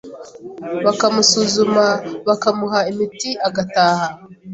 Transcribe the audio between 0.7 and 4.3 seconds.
bakamusuzuma bakamuha imiti agataha